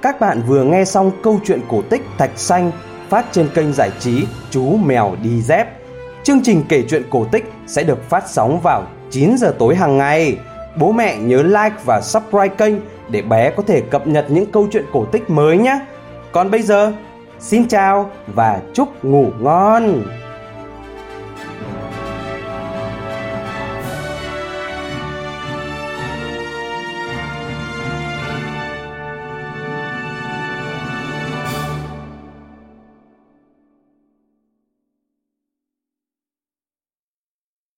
Các 0.09 0.21
bạn 0.21 0.43
vừa 0.47 0.65
nghe 0.65 0.85
xong 0.85 1.11
câu 1.23 1.41
chuyện 1.45 1.61
cổ 1.69 1.83
tích 1.83 2.03
Thạch 2.19 2.31
Xanh 2.37 2.71
phát 3.09 3.27
trên 3.33 3.49
kênh 3.55 3.73
giải 3.73 3.91
trí 4.01 4.27
Chú 4.51 4.77
Mèo 4.77 5.17
Đi 5.23 5.43
Dép. 5.43 5.69
Chương 6.23 6.41
trình 6.43 6.65
kể 6.69 6.85
chuyện 6.89 7.03
cổ 7.11 7.25
tích 7.33 7.53
sẽ 7.67 7.83
được 7.83 8.11
phát 8.11 8.25
sóng 8.29 8.61
vào 8.61 8.87
9 9.11 9.37
giờ 9.39 9.55
tối 9.59 9.75
hàng 9.75 9.99
ngày. 9.99 10.37
Bố 10.79 10.93
mẹ 10.93 11.17
nhớ 11.17 11.43
like 11.43 11.77
và 11.85 12.01
subscribe 12.01 12.49
kênh 12.49 12.75
để 13.09 13.23
bé 13.23 13.51
có 13.51 13.63
thể 13.67 13.81
cập 13.81 14.07
nhật 14.07 14.25
những 14.29 14.53
câu 14.53 14.69
chuyện 14.73 14.85
cổ 14.93 15.05
tích 15.05 15.31
mới 15.31 15.59
nhé. 15.59 15.81
Còn 16.33 16.51
bây 16.51 16.63
giờ, 16.63 16.93
xin 17.41 17.69
chào 17.69 18.11
và 18.35 18.61
chúc 18.75 19.05
ngủ 19.05 19.27
ngon. 19.41 20.03